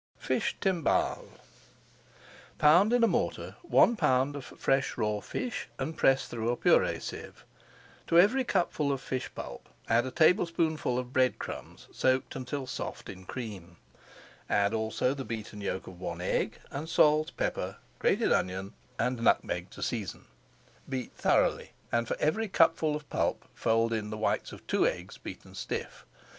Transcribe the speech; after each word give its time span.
FISH 0.17 0.57
TIMBALES 0.61 1.37
Pound 2.57 2.91
in 2.91 3.03
a 3.03 3.07
mortar 3.07 3.55
one 3.61 3.95
pound 3.95 4.35
of 4.35 4.43
fresh 4.45 4.97
raw 4.97 5.19
fish 5.19 5.67
and 5.77 5.95
press 5.95 6.27
through 6.27 6.49
a 6.49 6.57
purée 6.57 6.99
sieve. 6.99 7.45
To 8.07 8.17
every 8.19 8.43
cupful 8.43 8.91
of 8.91 8.99
fish 8.99 9.29
pulp 9.35 9.69
add 9.87 10.07
a 10.07 10.09
tablespoonful 10.09 10.97
of 10.97 11.13
bread 11.13 11.37
crumbs 11.37 11.87
soaked 11.91 12.35
until 12.35 12.65
soft 12.65 13.09
in 13.09 13.25
cream. 13.25 13.77
Add 14.49 14.73
also 14.73 15.13
the 15.13 15.23
beaten 15.23 15.61
yolk 15.61 15.85
of 15.85 15.99
one 15.99 16.19
egg, 16.19 16.59
and 16.71 16.89
salt, 16.89 17.33
pepper, 17.37 17.77
grated 17.99 18.31
onion, 18.33 18.73
and 18.97 19.21
nutmeg 19.21 19.69
to 19.69 19.81
[Page 19.83 19.87
486] 19.87 19.87
season. 19.87 20.25
Beat 20.89 21.11
thoroughly, 21.13 21.73
and 21.91 22.07
for 22.07 22.17
every 22.19 22.47
cupful 22.47 22.95
of 22.95 23.07
pulp, 23.11 23.45
fold 23.53 23.93
in 23.93 24.09
the 24.09 24.17
whites 24.17 24.51
of 24.51 24.65
two 24.65 24.87
eggs 24.87 25.19
beaten 25.19 25.53
stiff. 25.53 26.07